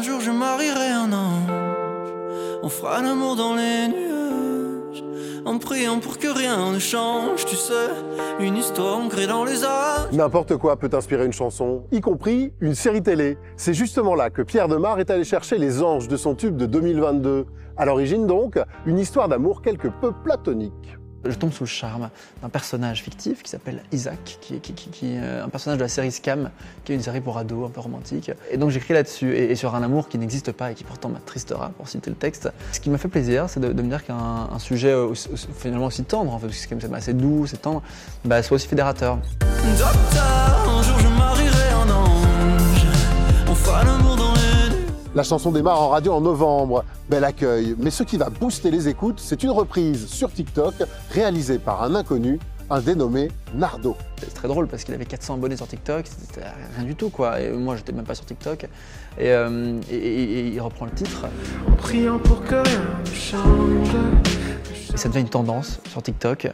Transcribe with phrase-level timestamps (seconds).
[0.00, 1.50] un jour je marierai un ange.
[2.62, 5.04] On fera l'amour dans les nuages.
[5.44, 7.90] En priant pour que rien ne change, tu sais.
[8.40, 10.10] Une histoire ancrée dans les âges.
[10.12, 13.36] N'importe quoi peut inspirer une chanson, y compris une série télé.
[13.56, 16.64] C'est justement là que Pierre Demar est allé chercher les anges de son tube de
[16.64, 17.44] 2022.
[17.76, 20.96] À l'origine donc, une histoire d'amour quelque peu platonique.
[21.24, 22.10] Je tombe sous le charme
[22.42, 24.70] d'un personnage fictif qui s'appelle Isaac, qui est
[25.02, 26.50] est un personnage de la série Scam,
[26.84, 28.30] qui est une série pour ados un peu romantique.
[28.50, 31.70] Et donc j'écris là-dessus, et, sur un amour qui n'existe pas et qui pourtant m'attristera,
[31.76, 32.50] pour citer le texte.
[32.72, 34.94] Ce qui m'a fait plaisir, c'est de, me dire qu'un un sujet
[35.58, 37.82] finalement aussi tendre, en fait, parce que c'est assez doux, c'est tendre,
[38.24, 39.18] bah, soit aussi fédérateur.
[45.20, 46.82] La chanson démarre en radio en novembre.
[47.10, 47.74] Bel accueil.
[47.78, 50.72] Mais ce qui va booster les écoutes, c'est une reprise sur TikTok
[51.10, 52.38] réalisée par un inconnu,
[52.70, 53.98] un dénommé Nardo.
[54.16, 57.38] C'est très drôle parce qu'il avait 400 abonnés sur TikTok, c'était rien du tout quoi.
[57.38, 58.64] Et moi j'étais même pas sur TikTok.
[59.18, 61.26] Et, euh, et- et- et il reprend le titre.
[61.70, 64.39] En priant pour que rien ne change.
[65.00, 66.48] Ça devient une tendance sur TikTok.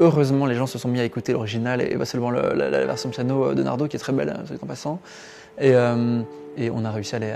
[0.00, 3.10] Heureusement, les gens se sont mis à écouter l'original et pas seulement le- la, version
[3.10, 5.02] piano de Nardo qui est très belle, hein, en passant.
[5.58, 6.22] Et, euh,
[6.56, 7.34] et on a réussi à les,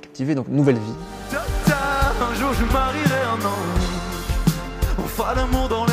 [0.00, 1.34] captiver, donc nouvelle vie.
[1.34, 5.02] Un jour je marierai un.
[5.02, 5.92] On fera l'amour dans les.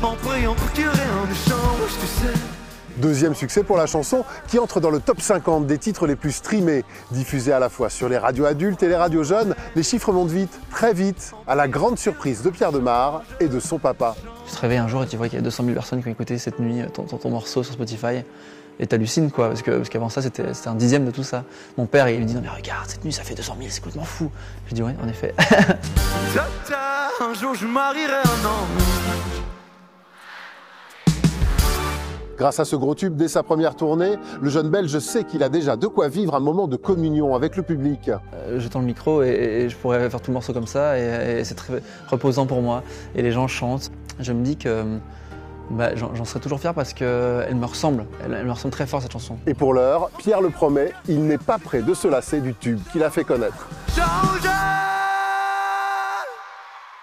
[0.00, 2.38] En priant pour ne change, tu sais.
[3.00, 6.32] Deuxième succès pour la chanson qui entre dans le top 50 des titres les plus
[6.32, 9.54] streamés, diffusés à la fois sur les radios adultes et les radios jeunes.
[9.76, 13.60] Les chiffres montent vite, très vite, à la grande surprise de Pierre Demar et de
[13.60, 14.16] son papa.
[14.48, 16.08] Tu te réveilles un jour et tu vois qu'il y a 200 000 personnes qui
[16.08, 18.22] ont écouté cette nuit ton, ton- ton morceau sur Spotify.
[18.80, 21.42] Et t'hallucines quoi, parce que- parce qu'avant ça c'était c'était un dixième de tout ça.
[21.76, 23.80] Mon père il me dit non mais regarde cette nuit ça fait 200 000, c'est
[23.80, 24.30] complètement fou.
[24.68, 25.34] Je dis ouais en effet.
[27.20, 29.17] Un jour je marierai un ange.
[32.38, 35.48] Grâce à ce gros tube dès sa première tournée, le jeune Belge sait qu'il a
[35.48, 38.08] déjà de quoi vivre un moment de communion avec le public.
[38.08, 40.96] Euh, je tends le micro et, et je pourrais faire tout le morceau comme ça
[40.98, 42.84] et, et c'est très reposant pour moi.
[43.16, 43.90] Et les gens chantent.
[44.20, 44.84] Je me dis que
[45.70, 48.06] bah, j'en j'en serai toujours fier parce qu'elle me ressemble.
[48.24, 49.36] Elle, elle me ressemble très fort cette chanson.
[49.46, 52.78] Et pour l'heure, Pierre le promet, il n'est pas prêt de se lasser du tube
[52.92, 53.68] qu'il a fait connaître.